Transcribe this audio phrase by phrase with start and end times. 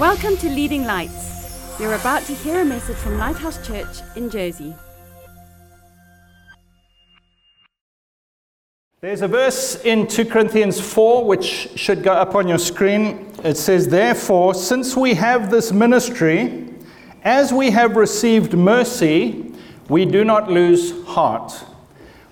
[0.00, 1.76] Welcome to Leading Lights.
[1.78, 4.74] You're about to hear a message from Lighthouse Church in Jersey.
[9.02, 13.30] There's a verse in 2 Corinthians 4 which should go up on your screen.
[13.44, 16.72] It says, Therefore, since we have this ministry,
[17.22, 19.52] as we have received mercy,
[19.90, 21.52] we do not lose heart.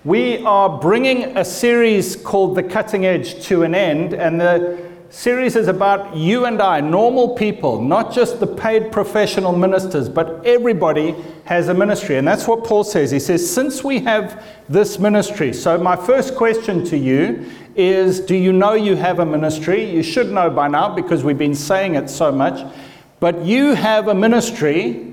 [0.03, 5.55] We are bringing a series called The Cutting Edge to an end, and the series
[5.55, 11.15] is about you and I, normal people, not just the paid professional ministers, but everybody
[11.45, 12.17] has a ministry.
[12.17, 13.09] And that's what Paul says.
[13.11, 18.35] He says, Since we have this ministry, so my first question to you is Do
[18.35, 19.83] you know you have a ministry?
[19.83, 22.71] You should know by now because we've been saying it so much.
[23.19, 25.05] But you have a ministry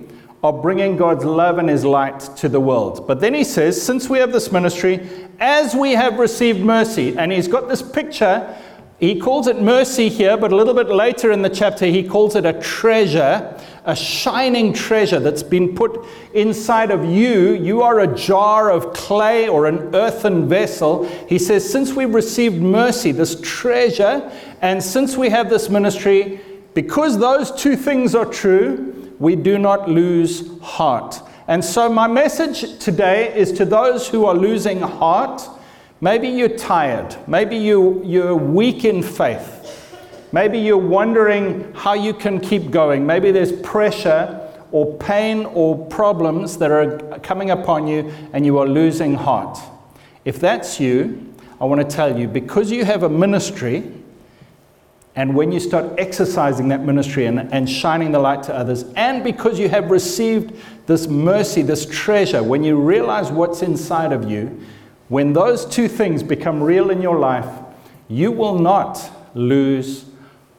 [0.42, 3.06] of bringing God's love and His light to the world.
[3.06, 5.08] But then he says, Since we have this ministry,
[5.40, 8.56] as we have received mercy, and he's got this picture
[8.98, 12.34] he calls it mercy here, but a little bit later in the chapter, he calls
[12.34, 17.52] it a treasure, a shining treasure that's been put inside of you.
[17.52, 21.04] You are a jar of clay or an earthen vessel.
[21.28, 26.40] He says, Since we've received mercy, this treasure, and since we have this ministry,
[26.72, 31.20] because those two things are true, we do not lose heart.
[31.48, 35.48] And so, my message today is to those who are losing heart
[36.00, 37.16] Maybe you're tired.
[37.26, 39.52] Maybe you, you're weak in faith.
[40.30, 43.06] Maybe you're wondering how you can keep going.
[43.06, 48.66] Maybe there's pressure or pain or problems that are coming upon you and you are
[48.66, 49.58] losing heart.
[50.26, 53.90] If that's you, I want to tell you because you have a ministry,
[55.14, 59.24] and when you start exercising that ministry and, and shining the light to others, and
[59.24, 60.54] because you have received
[60.86, 64.60] this mercy, this treasure, when you realize what's inside of you,
[65.08, 67.48] when those two things become real in your life,
[68.08, 70.04] you will not lose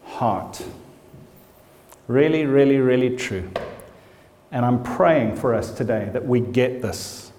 [0.04, 0.62] heart.
[2.08, 3.50] Really, really, really true.
[4.52, 7.32] And I'm praying for us today that we get this.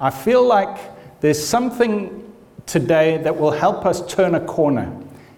[0.00, 2.32] I feel like there's something
[2.66, 4.92] today that will help us turn a corner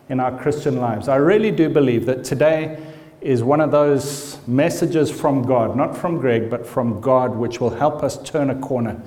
[0.09, 1.09] in our Christian lives.
[1.09, 2.83] I really do believe that today
[3.21, 7.71] is one of those messages from God, not from Greg, but from God, which will
[7.71, 9.01] help us turn a corner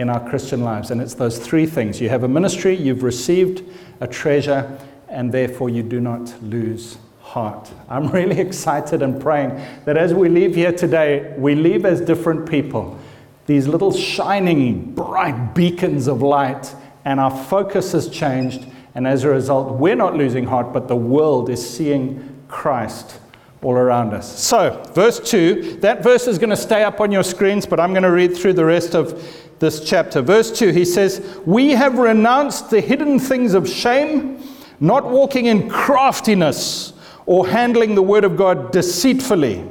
[0.00, 0.90] in our Christian lives.
[0.90, 3.62] And it's those three things you have a ministry, you've received
[4.00, 4.78] a treasure,
[5.08, 7.70] and therefore you do not lose heart.
[7.88, 12.48] I'm really excited and praying that as we leave here today, we leave as different
[12.48, 12.98] people,
[13.46, 16.74] these little shining, bright beacons of light,
[17.04, 18.66] and our focus has changed.
[18.94, 23.18] And as a result, we're not losing heart, but the world is seeing Christ
[23.62, 24.40] all around us.
[24.40, 27.92] So, verse 2, that verse is going to stay up on your screens, but I'm
[27.92, 29.22] going to read through the rest of
[29.60, 30.22] this chapter.
[30.22, 34.42] Verse 2, he says, We have renounced the hidden things of shame,
[34.80, 36.94] not walking in craftiness
[37.26, 39.64] or handling the word of God deceitfully,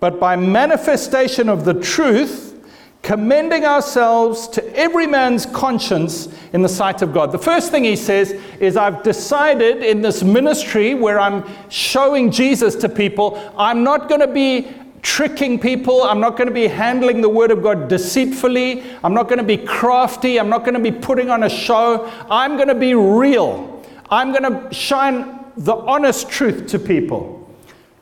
[0.00, 2.52] but by manifestation of the truth,
[3.02, 7.32] commending ourselves to every man's conscience in the sight of God.
[7.32, 8.30] The first thing he says
[8.60, 14.20] is, I've decided in this ministry where I'm showing Jesus to people, I'm not going
[14.20, 16.02] to be tricking people.
[16.02, 18.82] I'm not going to be handling the Word of God deceitfully.
[19.04, 20.40] I'm not going to be crafty.
[20.40, 22.10] I'm not going to be putting on a show.
[22.28, 23.84] I'm going to be real.
[24.10, 27.48] I'm going to shine the honest truth to people.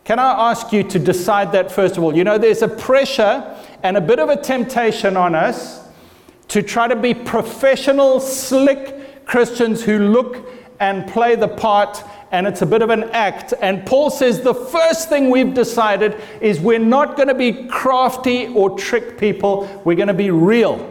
[0.05, 2.17] Can I ask you to decide that first of all?
[2.17, 5.87] You know, there's a pressure and a bit of a temptation on us
[6.49, 10.49] to try to be professional, slick Christians who look
[10.81, 13.53] and play the part and it's a bit of an act.
[13.60, 18.48] And Paul says the first thing we've decided is we're not going to be crafty
[18.48, 20.88] or trick people, we're going to be real.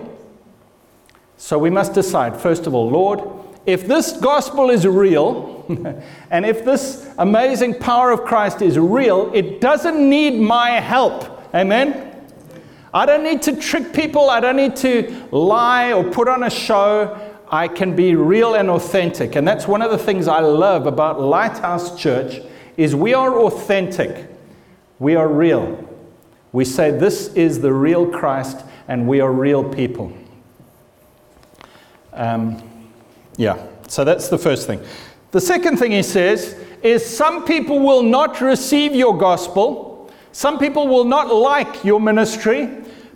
[1.37, 3.21] So we must decide, first of all, Lord,
[3.65, 5.65] if this gospel is real,
[6.29, 11.43] and if this amazing power of Christ is real, it doesn't need my help.
[11.55, 12.07] Amen?
[12.93, 14.29] I don't need to trick people.
[14.29, 17.30] I don't need to lie or put on a show.
[17.51, 19.35] I can be real and authentic.
[19.35, 22.41] And that's one of the things I love about Lighthouse Church
[22.77, 24.29] is we are authentic.
[24.99, 25.87] We are real.
[26.53, 30.13] We say this is the real Christ and we are real people.
[32.13, 32.61] Um,
[33.37, 34.81] yeah, so that's the first thing.
[35.31, 40.11] The second thing he says is some people will not receive your gospel.
[40.31, 42.69] Some people will not like your ministry.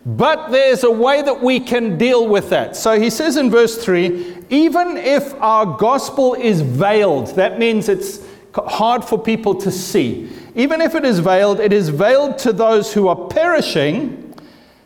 [0.05, 2.75] But there's a way that we can deal with that.
[2.75, 8.19] So he says in verse 3 even if our gospel is veiled, that means it's
[8.53, 10.29] hard for people to see.
[10.53, 14.21] Even if it is veiled, it is veiled to those who are perishing.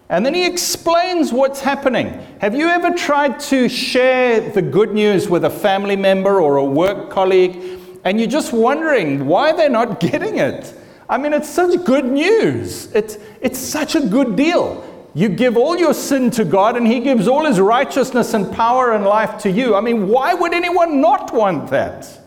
[0.07, 2.25] And then he explains what's happening.
[2.39, 6.63] Have you ever tried to share the good news with a family member or a
[6.63, 10.74] work colleague, and you're just wondering why they're not getting it?
[11.10, 12.92] I mean, it's such good news.
[12.94, 14.86] It's, it's such a good deal.
[15.13, 18.94] You give all your sin to God, and He gives all His righteousness and power
[18.94, 19.75] and life to you.
[19.75, 22.19] I mean, why would anyone not want that?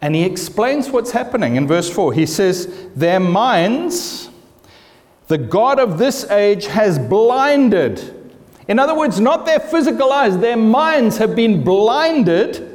[0.00, 2.12] And He explains what's happening in verse 4.
[2.12, 4.28] He says, Their minds,
[5.28, 8.18] the God of this age has blinded.
[8.66, 12.71] In other words, not their physical eyes, their minds have been blinded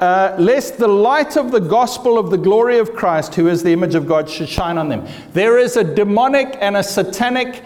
[0.00, 3.72] uh, lest the light of the gospel of the glory of Christ, who is the
[3.72, 5.06] image of God, should shine on them.
[5.32, 7.62] There is a demonic and a satanic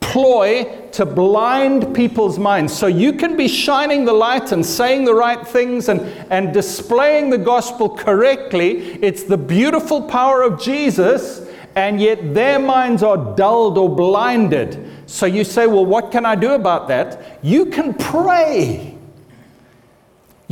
[0.00, 2.72] ploy to blind people's minds.
[2.72, 7.30] So you can be shining the light and saying the right things and, and displaying
[7.30, 9.02] the gospel correctly.
[9.02, 14.92] It's the beautiful power of Jesus, and yet their minds are dulled or blinded.
[15.06, 17.38] So you say, Well, what can I do about that?
[17.42, 18.93] You can pray.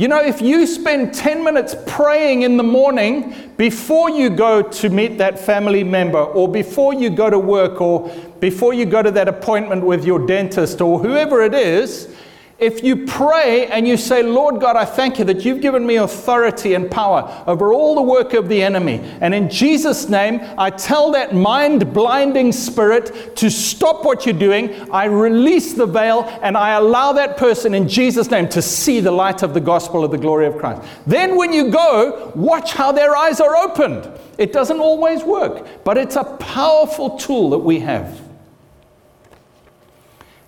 [0.03, 4.89] You know, if you spend 10 minutes praying in the morning before you go to
[4.89, 8.09] meet that family member, or before you go to work, or
[8.41, 12.13] before you go to that appointment with your dentist, or whoever it is,
[12.63, 15.97] if you pray and you say, Lord God, I thank you that you've given me
[15.97, 19.01] authority and power over all the work of the enemy.
[19.19, 24.89] And in Jesus' name, I tell that mind blinding spirit to stop what you're doing.
[24.91, 29.11] I release the veil and I allow that person in Jesus' name to see the
[29.11, 30.81] light of the gospel of the glory of Christ.
[31.05, 34.09] Then when you go, watch how their eyes are opened.
[34.37, 38.21] It doesn't always work, but it's a powerful tool that we have.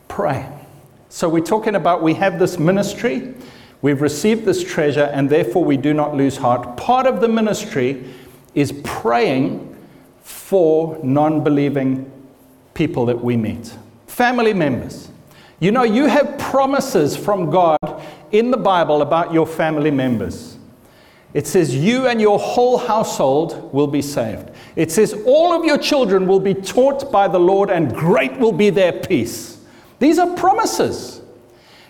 [0.07, 0.54] Pray.
[1.15, 3.33] So we're talking about we have this ministry,
[3.81, 6.75] we've received this treasure, and therefore we do not lose heart.
[6.75, 8.03] Part of the ministry
[8.53, 9.77] is praying
[10.23, 12.11] for non believing
[12.73, 13.73] people that we meet,
[14.07, 15.07] family members.
[15.61, 17.79] You know, you have promises from God
[18.33, 20.57] in the Bible about your family members.
[21.33, 24.51] It says, You and your whole household will be saved.
[24.75, 28.51] It says, All of your children will be taught by the Lord, and great will
[28.51, 29.54] be their peace.
[29.99, 31.21] These are promises.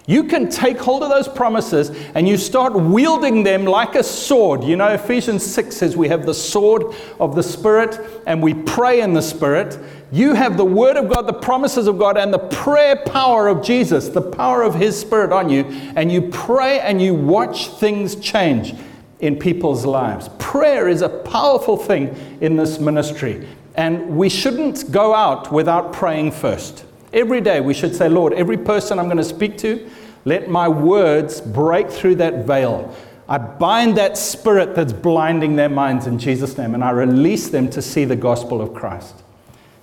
[0.07, 4.63] You can take hold of those promises and you start wielding them like a sword.
[4.63, 9.02] You know, Ephesians 6 says we have the sword of the Spirit and we pray
[9.02, 9.80] in the Spirit.
[10.12, 13.63] You have the Word of God, the promises of God, and the prayer power of
[13.63, 15.63] Jesus, the power of His Spirit on you.
[15.96, 18.75] And you pray and you watch things change
[19.22, 20.30] in people's lives.
[20.38, 23.48] Prayer is a powerful thing in this ministry.
[23.74, 26.86] And we shouldn't go out without praying first.
[27.16, 29.90] Every day we should say, Lord, every person I'm going to speak to,
[30.26, 32.94] let my words break through that veil.
[33.30, 37.70] I bind that spirit that's blinding their minds in Jesus' name, and I release them
[37.70, 39.24] to see the gospel of Christ.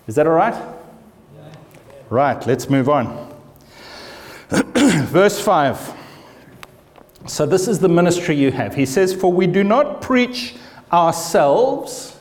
[0.07, 0.55] Is that all right?
[0.55, 1.53] Yeah.
[2.11, 3.35] Right, let's move on.
[4.51, 5.95] Verse 5.
[7.27, 8.75] So, this is the ministry you have.
[8.75, 10.57] He says, For we do not preach
[10.93, 12.12] ourselves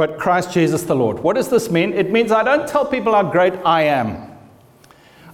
[0.00, 1.18] but Christ Jesus the Lord.
[1.18, 1.92] What does this mean?
[1.92, 4.30] It means I don't tell people how great I am.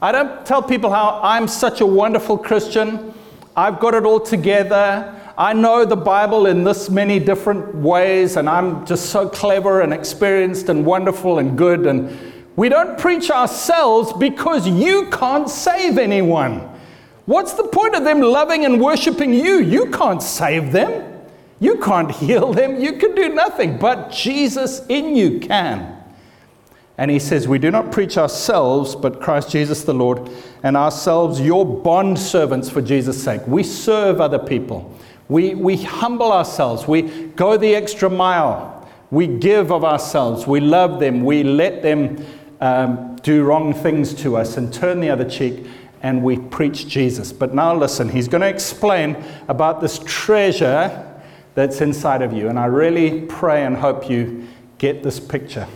[0.02, 3.14] I don't tell people how I'm such a wonderful Christian.
[3.56, 5.14] I've got it all together.
[5.38, 9.92] I know the Bible in this many different ways, and I'm just so clever and
[9.92, 11.86] experienced and wonderful and good.
[11.86, 12.10] And
[12.56, 16.58] we don't preach ourselves because you can't save anyone.
[17.26, 19.60] What's the point of them loving and worshiping you?
[19.60, 21.05] You can't save them.
[21.58, 22.80] You can't heal them.
[22.80, 25.94] You can do nothing, but Jesus in you can.
[26.98, 30.30] And he says, We do not preach ourselves, but Christ Jesus the Lord,
[30.62, 33.46] and ourselves your bond servants for Jesus' sake.
[33.46, 34.94] We serve other people.
[35.28, 36.86] We, we humble ourselves.
[36.86, 38.88] We go the extra mile.
[39.10, 40.46] We give of ourselves.
[40.46, 41.25] We love them.
[41.25, 42.25] We let them
[42.60, 45.66] um, do wrong things to us and turn the other cheek,
[46.02, 47.32] and we preach Jesus.
[47.32, 51.05] But now listen, he's going to explain about this treasure
[51.56, 52.48] that's inside of you.
[52.48, 54.46] And I really pray and hope you
[54.78, 55.66] get this picture.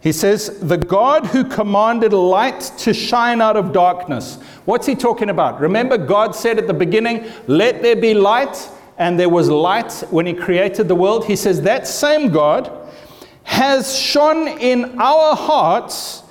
[0.00, 4.36] He says, The God who commanded light to shine out of darkness.
[4.64, 5.60] What's he talking about?
[5.60, 10.26] Remember, God said at the beginning, Let there be light, and there was light when
[10.26, 11.26] he created the world.
[11.26, 12.72] He says, That same God
[13.44, 16.21] has shone in our hearts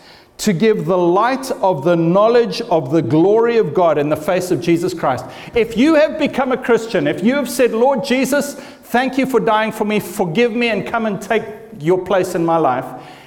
[0.41, 4.49] to give the light of the knowledge of the glory of God in the face
[4.49, 5.23] of Jesus Christ.
[5.53, 9.39] If you have become a Christian, if you have said, Lord Jesus, thank you for
[9.39, 11.43] dying for me, forgive me, and come and take
[11.77, 12.85] your place in my life.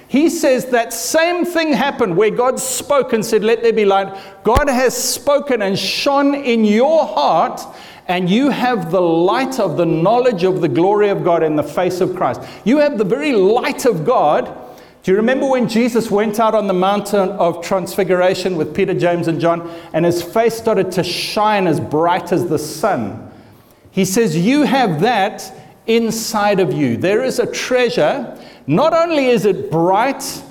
[0.09, 4.13] He says that same thing happened where God spoke and said, Let there be light.
[4.43, 7.61] God has spoken and shone in your heart,
[8.09, 11.63] and you have the light of the knowledge of the glory of God in the
[11.63, 12.41] face of Christ.
[12.65, 14.64] You have the very light of God
[15.05, 19.27] do you remember when Jesus went out on the mountain of transfiguration with Peter, James,
[19.27, 23.31] and John, and his face started to shine as bright as the sun?
[23.91, 25.53] He says, You have that
[25.85, 26.97] inside of you.
[26.97, 28.35] There is a treasure.
[28.65, 30.41] Not only is it bright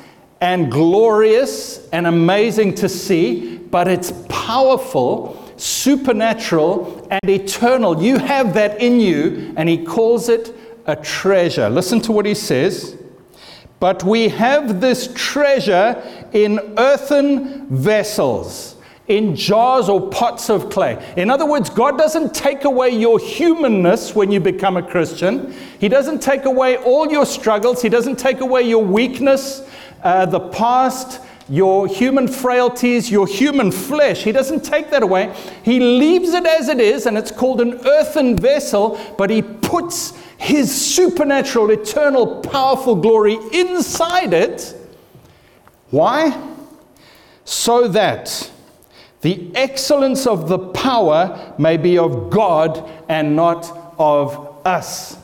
[0.41, 8.01] and glorious and amazing to see, but it's powerful, supernatural, and eternal.
[8.01, 10.55] You have that in you, and he calls it
[10.87, 11.69] a treasure.
[11.69, 12.97] Listen to what he says.
[13.81, 16.03] But we have this treasure
[16.33, 18.77] in earthen vessels,
[19.09, 21.05] in jars or pots of clay.
[21.17, 25.55] In other words, God doesn't take away your humanness when you become a Christian.
[25.79, 27.83] He doesn't take away all your struggles.
[27.83, 29.69] He doesn't take away your weakness,
[30.03, 34.25] uh, the past, your human frailties, your human flesh.
[34.25, 35.35] He doesn't take that away.
[35.63, 40.15] He leaves it as it is, and it's called an earthen vessel, but He puts
[40.45, 44.75] his supernatural, eternal, powerful glory inside it.
[45.91, 46.39] Why?
[47.47, 48.51] So that
[49.23, 55.17] the excellence of the power may be of God and not of us.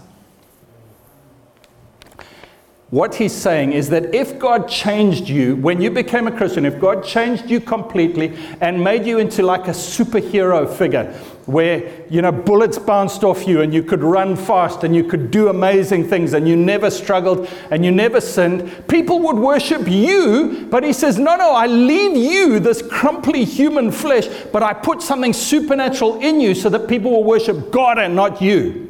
[2.91, 6.81] What he's saying is that if God changed you when you became a Christian, if
[6.81, 11.05] God changed you completely and made you into like a superhero figure,
[11.47, 15.31] where you know bullets bounced off you and you could run fast and you could
[15.31, 20.69] do amazing things and you never struggled and you never sinned people would worship you
[20.71, 25.03] but he says no no i leave you this crumply human flesh but i put
[25.03, 28.87] something supernatural in you so that people will worship god and not you.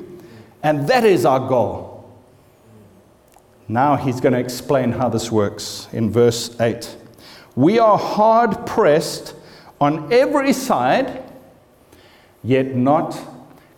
[0.63, 1.90] And that is our goal
[3.73, 6.97] now he's going to explain how this works in verse 8
[7.57, 9.35] we are hard pressed
[9.81, 11.25] on every side
[12.43, 13.19] yet not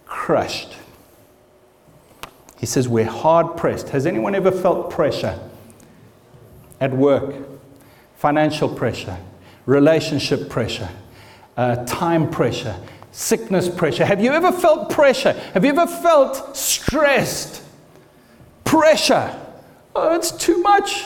[0.06, 0.76] crushed.
[2.58, 3.88] He says, We're hard pressed.
[3.90, 5.38] Has anyone ever felt pressure
[6.80, 7.34] at work?
[8.16, 9.18] Financial pressure,
[9.66, 10.88] relationship pressure,
[11.56, 12.76] uh, time pressure,
[13.10, 14.04] sickness pressure.
[14.04, 15.32] Have you ever felt pressure?
[15.54, 17.64] Have you ever felt stressed?
[18.62, 19.41] Pressure.
[19.94, 21.04] Oh, it's too much.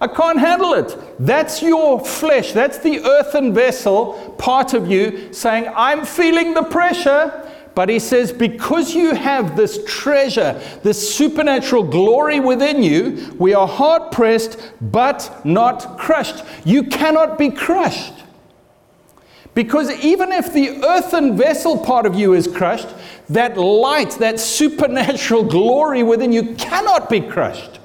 [0.00, 0.96] I can't handle it.
[1.20, 2.52] That's your flesh.
[2.52, 7.48] That's the earthen vessel part of you saying, I'm feeling the pressure.
[7.74, 13.66] But he says, because you have this treasure, this supernatural glory within you, we are
[13.68, 16.44] hard pressed, but not crushed.
[16.64, 18.12] You cannot be crushed.
[19.54, 22.88] Because even if the earthen vessel part of you is crushed,
[23.28, 27.78] that light, that supernatural glory within you cannot be crushed.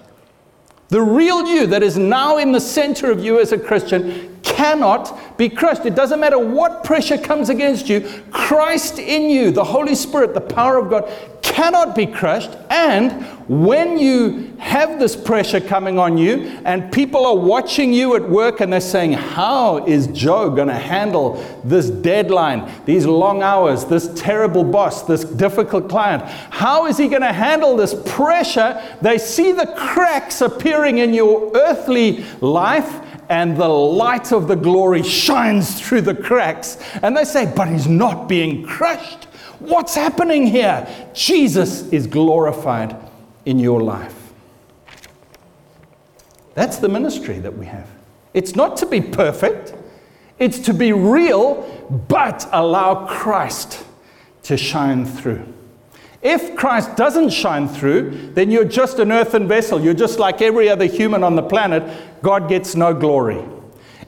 [0.90, 5.38] The real you that is now in the center of you as a Christian cannot
[5.38, 5.86] be crushed.
[5.86, 10.42] It doesn't matter what pressure comes against you, Christ in you, the Holy Spirit, the
[10.42, 12.52] power of God, cannot be crushed.
[12.70, 18.28] And when you have this pressure coming on you and people are watching you at
[18.28, 23.86] work and they're saying, How is Joe going to handle this deadline, these long hours,
[23.86, 26.24] this terrible boss, this difficult client?
[26.24, 28.82] How is he going to handle this pressure?
[29.02, 35.04] They see the cracks appearing in your earthly life and the light of the glory
[35.04, 36.78] shines through the cracks.
[37.02, 39.26] And they say, But he's not being crushed.
[39.60, 40.88] What's happening here?
[41.14, 42.96] Jesus is glorified
[43.46, 44.17] in your life.
[46.58, 47.88] That's the ministry that we have.
[48.34, 49.76] It's not to be perfect,
[50.40, 51.62] it's to be real,
[52.08, 53.86] but allow Christ
[54.42, 55.54] to shine through.
[56.24, 59.80] If Christ doesn't shine through, then you're just an earthen vessel.
[59.80, 61.84] You're just like every other human on the planet.
[62.24, 63.46] God gets no glory.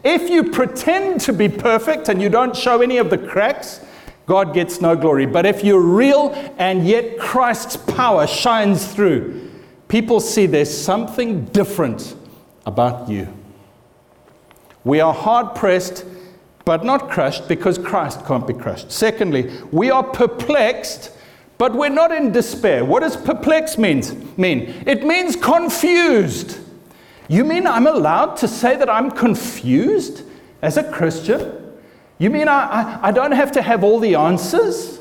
[0.04, 3.80] If you pretend to be perfect and you don't show any of the cracks,
[4.26, 5.28] God gets no glory.
[5.28, 9.52] But if you're real and yet Christ's power shines through,
[9.88, 12.16] people see there's something different
[12.66, 13.28] about you.
[14.84, 16.06] We are hard pressed,
[16.66, 18.92] but not crushed because Christ can't be crushed.
[18.92, 21.12] Secondly, we are perplexed,
[21.58, 22.86] but we're not in despair.
[22.86, 24.84] What does perplexed means, mean?
[24.86, 26.60] It means confused.
[27.28, 30.24] You mean I'm allowed to say that I'm confused
[30.62, 31.74] as a Christian?
[32.18, 35.00] You mean I, I, I don't have to have all the answers?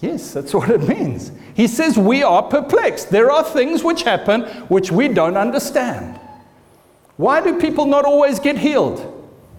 [0.00, 1.32] Yes, that's what it means.
[1.54, 3.10] He says we are perplexed.
[3.10, 6.20] There are things which happen which we don't understand.
[7.18, 9.16] Why do people not always get healed?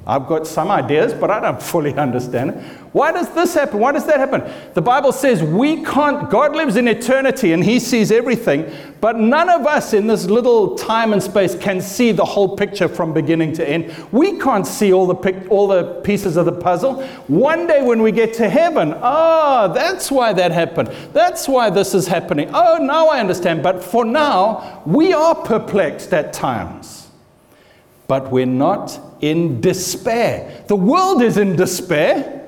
[0.08, 2.54] I've got some ideas, but I don't fully understand.
[2.94, 3.80] Why does this happen?
[3.80, 4.50] Why does that happen?
[4.74, 9.50] The Bible says we can't, God lives in eternity and He sees everything, but none
[9.50, 13.52] of us in this little time and space can see the whole picture from beginning
[13.54, 13.94] to end.
[14.14, 17.04] We can't see all the, all the pieces of the puzzle.
[17.28, 20.88] One day when we get to heaven, ah, oh, that's why that happened.
[21.12, 22.50] That's why this is happening.
[22.54, 23.62] Oh, now I understand.
[23.62, 26.99] But for now, we are perplexed at times.
[28.10, 30.64] But we're not in despair.
[30.68, 32.48] The world is in despair.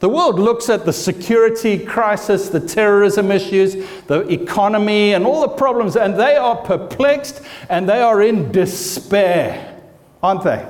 [0.00, 3.76] The world looks at the security crisis, the terrorism issues,
[4.08, 9.80] the economy, and all the problems, and they are perplexed and they are in despair,
[10.20, 10.68] aren't they?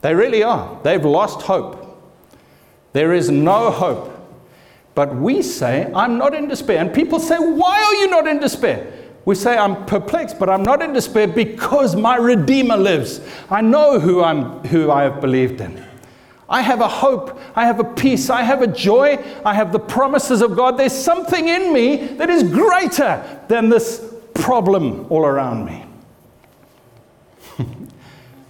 [0.00, 0.80] They really are.
[0.82, 2.00] They've lost hope.
[2.94, 4.10] There is no hope.
[4.94, 6.78] But we say, I'm not in despair.
[6.78, 8.90] And people say, Why are you not in despair?
[9.26, 13.20] We say, I'm perplexed, but I'm not in despair because my Redeemer lives.
[13.50, 15.84] I know who, I'm, who I have believed in.
[16.48, 17.38] I have a hope.
[17.56, 18.30] I have a peace.
[18.30, 19.18] I have a joy.
[19.44, 20.78] I have the promises of God.
[20.78, 25.84] There's something in me that is greater than this problem all around me.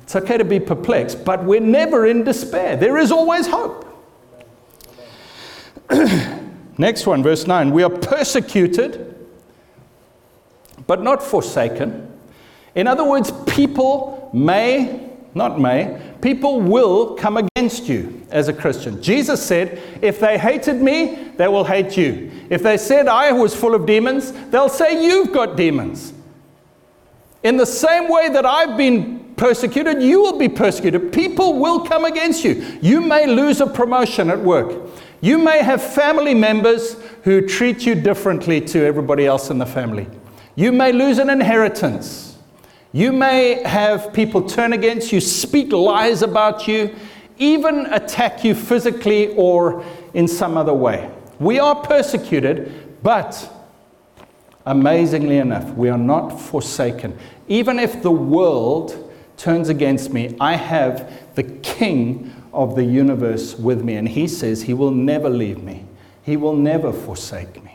[0.02, 2.76] it's okay to be perplexed, but we're never in despair.
[2.76, 3.84] There is always hope.
[6.78, 7.70] Next one, verse 9.
[7.70, 9.15] We are persecuted,
[10.86, 12.12] but not forsaken.
[12.74, 19.02] In other words, people may, not may, people will come against you as a Christian.
[19.02, 22.30] Jesus said, If they hated me, they will hate you.
[22.50, 26.12] If they said I was full of demons, they'll say you've got demons.
[27.42, 31.12] In the same way that I've been persecuted, you will be persecuted.
[31.12, 32.78] People will come against you.
[32.80, 34.90] You may lose a promotion at work.
[35.20, 40.06] You may have family members who treat you differently to everybody else in the family.
[40.56, 42.36] You may lose an inheritance.
[42.92, 46.94] You may have people turn against you, speak lies about you,
[47.36, 49.84] even attack you physically or
[50.14, 51.10] in some other way.
[51.38, 53.52] We are persecuted, but
[54.64, 57.18] amazingly enough, we are not forsaken.
[57.48, 63.84] Even if the world turns against me, I have the King of the universe with
[63.84, 63.96] me.
[63.96, 65.84] And he says he will never leave me,
[66.22, 67.65] he will never forsake me.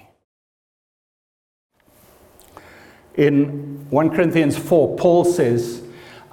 [3.16, 5.82] In 1 Corinthians 4, Paul says,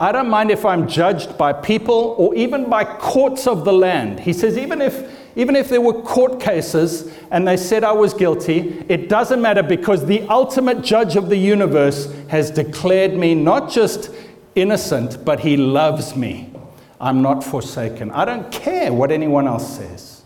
[0.01, 4.21] I don't mind if I'm judged by people or even by courts of the land.
[4.21, 8.15] He says, even if, even if there were court cases and they said I was
[8.15, 13.71] guilty, it doesn't matter because the ultimate judge of the universe has declared me not
[13.71, 14.11] just
[14.55, 16.53] innocent, but he loves me.
[17.01, 18.13] I'm not forsaken.
[18.13, 20.23] I don't care what anyone else says.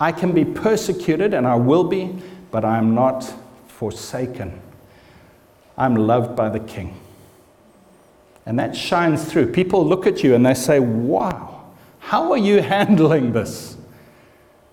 [0.00, 2.16] I can be persecuted and I will be,
[2.50, 3.32] but I am not
[3.68, 4.60] forsaken.
[5.76, 6.98] I'm loved by the King.
[8.44, 9.52] And that shines through.
[9.52, 11.64] People look at you and they say, Wow,
[11.98, 13.76] how are you handling this?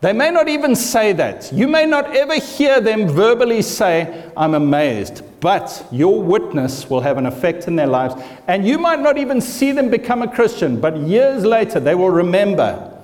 [0.01, 1.51] They may not even say that.
[1.53, 7.17] You may not ever hear them verbally say, I'm amazed but your witness will have
[7.17, 8.15] an effect in their lives.
[8.47, 12.11] And you might not even see them become a Christian, but years later they will
[12.11, 12.97] remember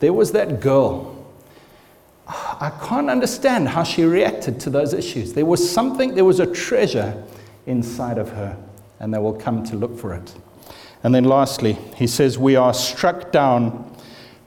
[0.00, 1.26] there was that girl.
[2.28, 5.32] Ah, I can't understand how she reacted to those issues.
[5.32, 7.24] There was something, there was a treasure
[7.66, 8.56] inside of her,
[9.00, 10.34] and they will come to look for it.
[11.02, 13.92] And then lastly, he says, We are struck down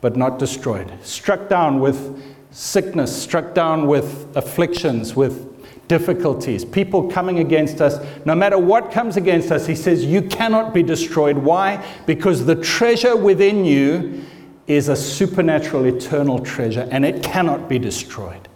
[0.02, 0.92] but not destroyed.
[1.04, 5.48] Struck down with sickness, struck down with afflictions, with
[5.88, 10.74] difficulties, people coming against us, no matter what comes against us, he says, You cannot
[10.74, 11.38] be destroyed.
[11.38, 11.84] Why?
[12.06, 14.24] Because the treasure within you
[14.68, 18.49] is a supernatural, eternal treasure, and it cannot be destroyed.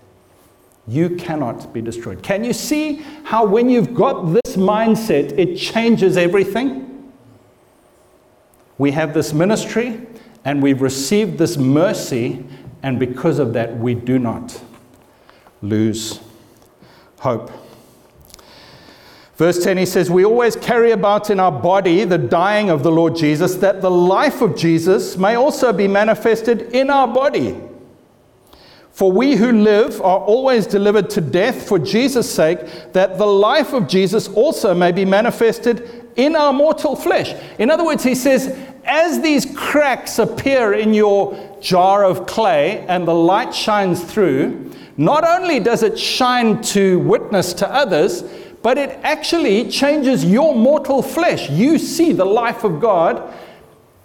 [0.88, 2.24] You cannot be destroyed.
[2.24, 7.12] Can you see how, when you've got this mindset, it changes everything?
[8.78, 10.06] We have this ministry
[10.46, 12.46] and we've received this mercy,
[12.82, 14.62] and because of that, we do not
[15.62, 16.20] lose
[17.20, 17.50] hope.
[19.36, 22.92] Verse 10, he says, We always carry about in our body the dying of the
[22.92, 27.60] Lord Jesus, that the life of Jesus may also be manifested in our body.
[28.94, 32.60] For we who live are always delivered to death for Jesus' sake,
[32.94, 37.34] that the life of Jesus also may be manifested in our mortal flesh.
[37.58, 43.08] In other words, he says, as these cracks appear in your jar of clay and
[43.08, 48.24] the light shines through, not only does it shine to witness to others,
[48.62, 51.50] but it actually changes your mortal flesh.
[51.50, 53.34] You see the life of God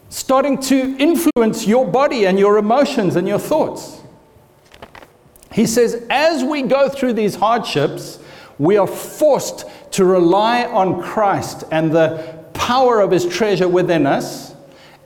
[0.08, 4.00] starting to influence your body and your emotions and your thoughts.
[5.58, 8.20] He says, as we go through these hardships,
[8.60, 14.54] we are forced to rely on Christ and the power of his treasure within us.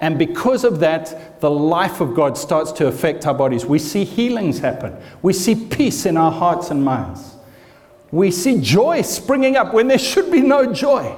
[0.03, 3.65] And because of that, the life of God starts to affect our bodies.
[3.65, 4.95] We see healings happen.
[5.23, 7.35] We see peace in our hearts and minds.
[8.11, 11.17] We see joy springing up when there should be no joy.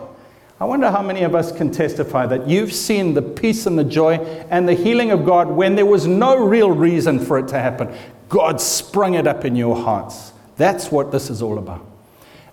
[0.60, 3.84] I wonder how many of us can testify that you've seen the peace and the
[3.84, 4.14] joy
[4.50, 7.92] and the healing of God when there was no real reason for it to happen.
[8.28, 10.32] God sprung it up in your hearts.
[10.56, 11.84] That's what this is all about.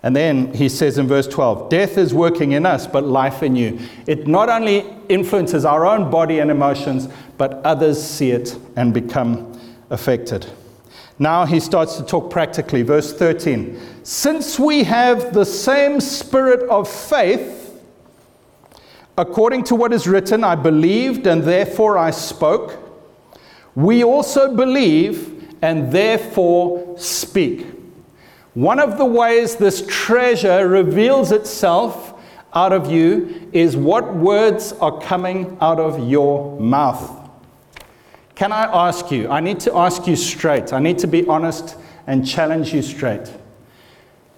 [0.03, 3.55] And then he says in verse 12, Death is working in us, but life in
[3.55, 3.79] you.
[4.07, 9.59] It not only influences our own body and emotions, but others see it and become
[9.91, 10.47] affected.
[11.19, 12.81] Now he starts to talk practically.
[12.81, 13.79] Verse 13.
[14.01, 17.60] Since we have the same spirit of faith,
[19.21, 22.79] according to what is written, I believed and therefore I spoke,
[23.75, 27.67] we also believe and therefore speak.
[28.55, 32.15] One of the ways this treasure reveals itself
[32.53, 37.29] out of you is what words are coming out of your mouth.
[38.33, 39.29] Can I ask you?
[39.29, 40.73] I need to ask you straight.
[40.73, 43.31] I need to be honest and challenge you straight.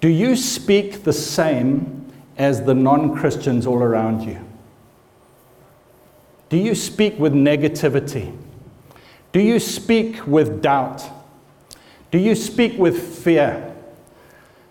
[0.02, 4.43] Do you speak the same as the non Christians all around you?
[6.54, 8.32] Do you speak with negativity?
[9.32, 11.04] Do you speak with doubt?
[12.12, 13.76] Do you speak with fear,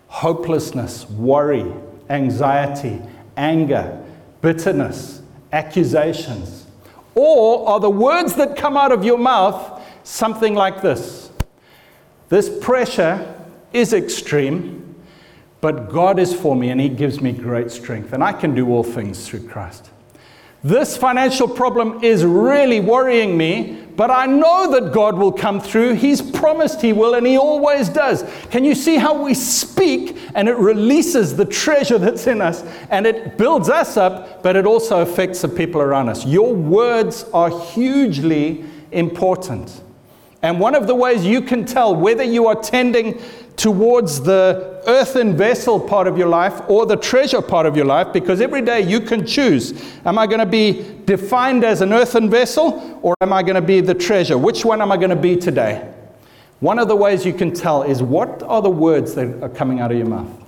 [0.07, 1.69] hopelessness, worry,
[2.09, 3.01] anxiety,
[3.35, 4.01] anger,
[4.39, 6.67] bitterness, accusations?
[7.15, 11.31] Or are the words that come out of your mouth something like this?
[12.29, 13.43] This pressure
[13.73, 14.95] is extreme,
[15.59, 18.69] but God is for me and He gives me great strength, and I can do
[18.69, 19.89] all things through Christ.
[20.63, 25.95] This financial problem is really worrying me, but I know that God will come through.
[25.95, 28.23] He's promised He will, and He always does.
[28.49, 33.05] Can you see how we speak and it releases the treasure that's in us and
[33.05, 36.25] it builds us up, but it also affects the people around us?
[36.25, 39.81] Your words are hugely important.
[40.43, 43.21] And one of the ways you can tell whether you are tending
[43.55, 48.11] towards the earthen vessel part of your life or the treasure part of your life
[48.11, 49.73] because every day you can choose
[50.05, 53.61] am I going to be defined as an earthen vessel or am I going to
[53.61, 54.37] be the treasure?
[54.37, 55.93] Which one am I going to be today?
[56.59, 59.79] One of the ways you can tell is what are the words that are coming
[59.79, 60.42] out of your mouth?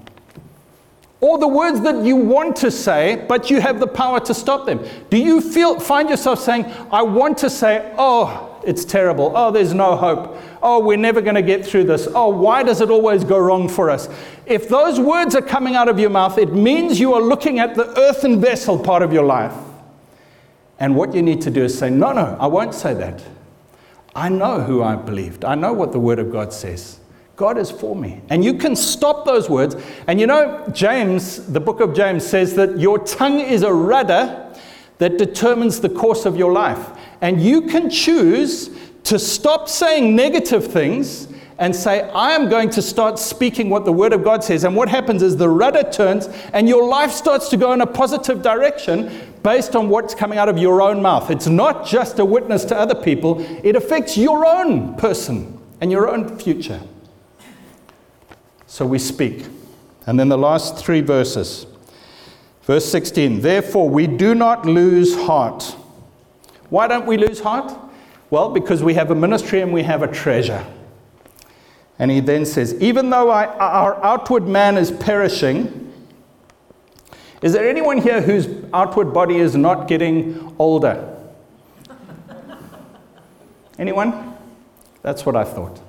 [1.26, 4.68] Or the words that you want to say, but you have the power to stop
[4.68, 4.86] them.
[5.10, 9.32] Do you feel find yourself saying, I want to say, oh, it's terrible.
[9.36, 10.38] Oh, there's no hope.
[10.62, 12.08] Oh, we're never going to get through this.
[12.14, 14.08] Oh, why does it always go wrong for us?
[14.46, 17.74] If those words are coming out of your mouth, it means you are looking at
[17.74, 19.56] the earthen vessel part of your life.
[20.78, 23.24] And what you need to do is say, No, no, I won't say that.
[24.14, 25.44] I know who I believed.
[25.44, 27.00] I know what the Word of God says.
[27.36, 28.22] God is for me.
[28.30, 29.76] And you can stop those words.
[30.08, 34.54] And you know, James, the book of James says that your tongue is a rudder
[35.00, 36.98] that determines the course of your life.
[37.22, 38.70] And you can choose
[39.04, 43.92] to stop saying negative things and say, I am going to start speaking what the
[43.92, 44.64] Word of God says.
[44.64, 47.88] And what happens is the rudder turns and your life starts to go in a
[47.88, 51.30] positive direction based on what's coming out of your own mouth.
[51.30, 56.10] It's not just a witness to other people, it affects your own person and your
[56.10, 56.82] own future.
[58.76, 59.46] So we speak.
[60.06, 61.66] And then the last three verses.
[62.64, 65.64] Verse 16, therefore we do not lose heart.
[66.70, 67.74] Why don't we lose heart?
[68.30, 70.68] Well, because we have a ministry and we have a treasure.
[72.00, 75.94] And he then says, even though I, our outward man is perishing,
[77.42, 81.18] is there anyone here whose outward body is not getting older?
[83.80, 84.36] Anyone?
[85.02, 85.80] That's what I thought.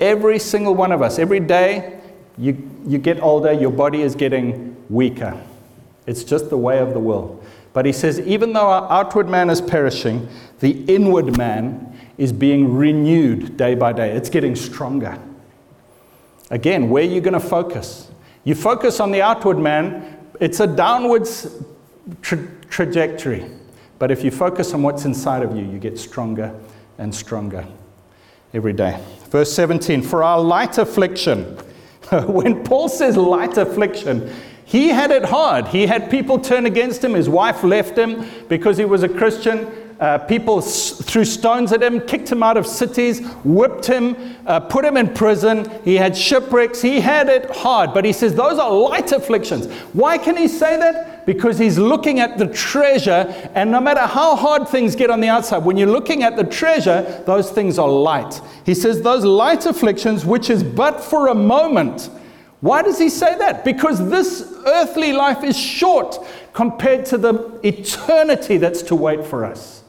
[0.00, 1.98] Every single one of us, every day
[2.36, 5.40] you, you get older, your body is getting weaker.
[6.06, 7.44] It's just the way of the world.
[7.72, 10.28] But he says, even though our outward man is perishing,
[10.60, 14.12] the inward man is being renewed day by day.
[14.12, 15.18] It's getting stronger.
[16.50, 18.10] Again, where are you going to focus?
[18.44, 21.62] You focus on the outward man, it's a downwards
[22.22, 23.50] tra- trajectory.
[23.98, 26.58] But if you focus on what's inside of you, you get stronger
[26.98, 27.66] and stronger
[28.54, 29.02] every day.
[29.30, 31.44] Verse 17 For our light affliction,
[32.26, 34.32] when Paul says light affliction,
[34.64, 35.68] he had it hard.
[35.68, 37.14] He had people turn against him.
[37.14, 39.87] His wife left him because he was a Christian.
[40.00, 44.60] Uh, people s- threw stones at him, kicked him out of cities, whipped him, uh,
[44.60, 45.68] put him in prison.
[45.84, 46.80] He had shipwrecks.
[46.80, 47.92] He had it hard.
[47.92, 49.66] But he says those are light afflictions.
[49.92, 51.26] Why can he say that?
[51.26, 55.28] Because he's looking at the treasure, and no matter how hard things get on the
[55.28, 58.40] outside, when you're looking at the treasure, those things are light.
[58.64, 62.08] He says those light afflictions, which is but for a moment,
[62.60, 63.64] why does he say that?
[63.64, 66.18] Because this earthly life is short
[66.54, 69.82] compared to the eternity that's to wait for us.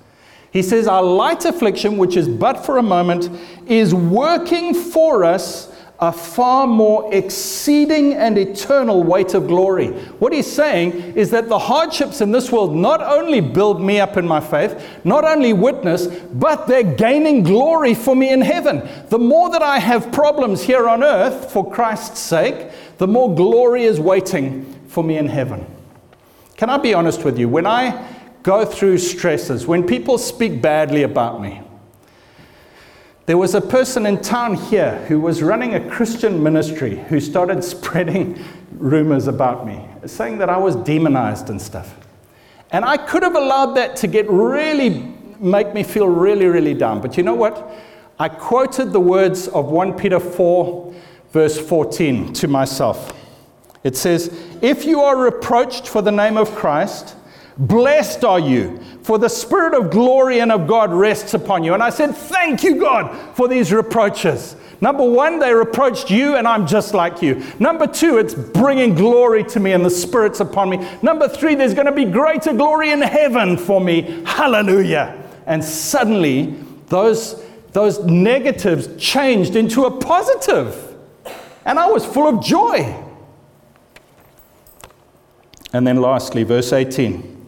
[0.52, 3.30] He says, Our light affliction, which is but for a moment,
[3.68, 5.70] is working for us
[6.02, 9.90] a far more exceeding and eternal weight of glory.
[10.20, 14.16] What he's saying is that the hardships in this world not only build me up
[14.16, 18.88] in my faith, not only witness, but they're gaining glory for me in heaven.
[19.10, 23.84] The more that I have problems here on earth for Christ's sake, the more glory
[23.84, 25.66] is waiting for me in heaven.
[26.56, 27.50] Can I be honest with you?
[27.50, 28.08] When I
[28.44, 31.62] go through stresses, when people speak badly about me,
[33.30, 37.64] There was a person in town here who was running a Christian ministry who started
[37.76, 41.94] spreading rumors about me, saying that I was demonized and stuff.
[42.72, 47.02] And I could have allowed that to get really, make me feel really, really down.
[47.02, 47.72] But you know what?
[48.18, 50.96] I quoted the words of 1 Peter 4,
[51.32, 53.14] verse 14 to myself.
[53.84, 57.16] It says, If you are reproached for the name of Christ,
[57.60, 61.74] blessed are you, for the Spirit of glory and of God rests upon you.
[61.74, 64.56] And I said, Thank you, God, for these reproaches.
[64.82, 67.44] Number one, they reproached you, and I'm just like you.
[67.60, 70.88] Number two, it's bringing glory to me, and the Spirit's upon me.
[71.02, 74.24] Number three, there's going to be greater glory in heaven for me.
[74.26, 75.22] Hallelujah.
[75.46, 76.56] And suddenly,
[76.88, 77.44] those,
[77.74, 80.96] those negatives changed into a positive,
[81.66, 83.04] and I was full of joy.
[85.74, 87.39] And then, lastly, verse 18.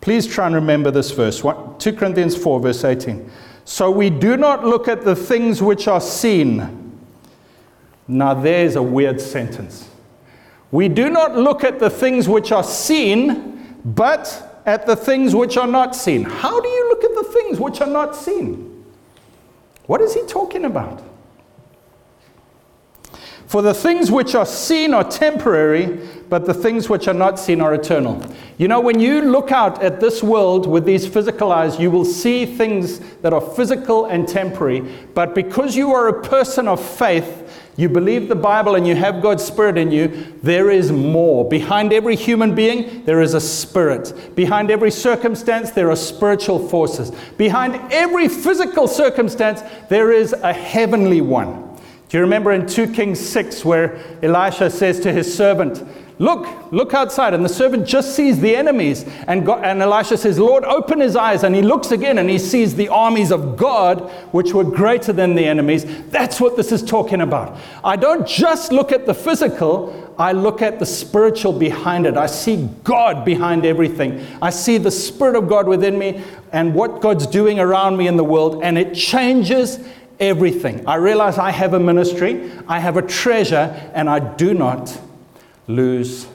[0.00, 3.30] Please try and remember this verse 2 Corinthians 4, verse 18.
[3.64, 6.98] So we do not look at the things which are seen.
[8.06, 9.88] Now, there's a weird sentence.
[10.70, 15.56] We do not look at the things which are seen, but at the things which
[15.56, 16.24] are not seen.
[16.24, 18.84] How do you look at the things which are not seen?
[19.86, 21.02] What is he talking about?
[23.48, 27.62] For the things which are seen are temporary, but the things which are not seen
[27.62, 28.22] are eternal.
[28.58, 32.04] You know, when you look out at this world with these physical eyes, you will
[32.04, 34.80] see things that are physical and temporary.
[35.14, 39.22] But because you are a person of faith, you believe the Bible and you have
[39.22, 41.48] God's Spirit in you, there is more.
[41.48, 44.34] Behind every human being, there is a spirit.
[44.34, 47.12] Behind every circumstance, there are spiritual forces.
[47.38, 51.67] Behind every physical circumstance, there is a heavenly one.
[52.08, 55.84] Do you remember in 2 Kings 6 where Elisha says to his servant,
[56.20, 57.32] Look, look outside.
[57.32, 59.04] And the servant just sees the enemies.
[59.28, 61.44] And, God, and Elisha says, Lord, open his eyes.
[61.44, 65.36] And he looks again and he sees the armies of God, which were greater than
[65.36, 65.86] the enemies.
[66.08, 67.56] That's what this is talking about.
[67.84, 72.16] I don't just look at the physical, I look at the spiritual behind it.
[72.16, 74.26] I see God behind everything.
[74.42, 78.16] I see the Spirit of God within me and what God's doing around me in
[78.16, 78.64] the world.
[78.64, 79.78] And it changes
[80.20, 80.86] everything.
[80.86, 84.98] I realize I have a ministry, I have a treasure, and I do not
[85.66, 86.26] lose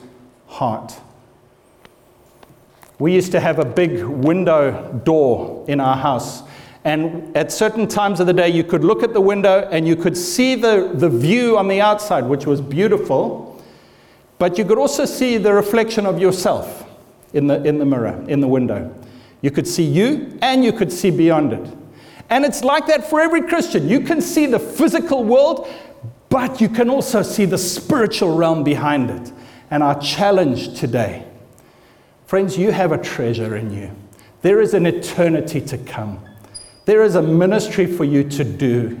[0.46, 0.94] heart.
[2.98, 6.42] We used to have a big window door in our house.
[6.84, 9.96] And at certain times of the day, you could look at the window and you
[9.96, 13.62] could see the, the view on the outside, which was beautiful.
[14.38, 16.84] But you could also see the reflection of yourself
[17.32, 18.94] in the, in the mirror, in the window.
[19.40, 21.83] You could see you and you could see beyond it.
[22.30, 23.88] And it's like that for every Christian.
[23.88, 25.68] You can see the physical world,
[26.28, 29.32] but you can also see the spiritual realm behind it.
[29.70, 31.26] And our challenge today,
[32.26, 33.90] friends, you have a treasure in you.
[34.42, 36.20] There is an eternity to come,
[36.84, 39.00] there is a ministry for you to do.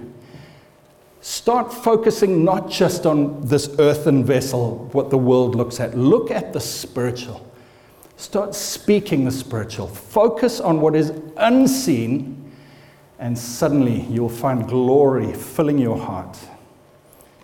[1.20, 5.96] Start focusing not just on this earthen vessel, what the world looks at.
[5.96, 7.50] Look at the spiritual.
[8.16, 9.86] Start speaking the spiritual.
[9.86, 12.43] Focus on what is unseen,
[13.24, 16.38] and suddenly you'll find glory filling your heart.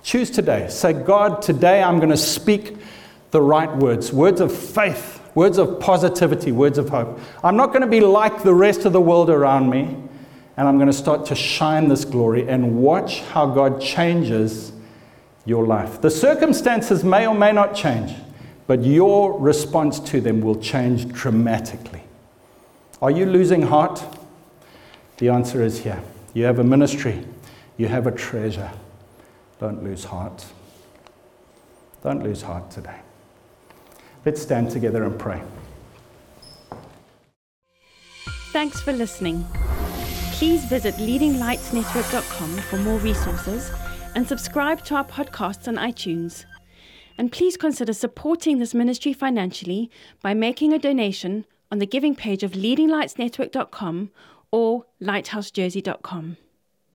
[0.03, 0.69] Choose today.
[0.69, 2.77] Say, God, today I'm going to speak
[3.31, 7.19] the right words words of faith, words of positivity, words of hope.
[7.43, 9.97] I'm not going to be like the rest of the world around me,
[10.59, 14.73] and I'm going to start to shine this glory and watch how God changes
[15.47, 16.03] your life.
[16.03, 18.15] The circumstances may or may not change,
[18.67, 22.03] but your response to them will change dramatically.
[23.01, 24.05] Are you losing heart?
[25.21, 26.03] The answer is here.
[26.33, 27.23] You have a ministry,
[27.77, 28.71] you have a treasure.
[29.59, 30.47] Don't lose heart.
[32.03, 33.01] Don't lose heart today.
[34.25, 35.43] Let's stand together and pray.
[38.53, 39.45] Thanks for listening.
[40.33, 43.71] Please visit leadinglightsnetwork.com for more resources
[44.15, 46.47] and subscribe to our podcasts on iTunes.
[47.19, 49.91] And please consider supporting this ministry financially
[50.23, 54.11] by making a donation on the giving page of leadinglightsnetwork.com
[54.53, 56.37] or lighthousejersey.com.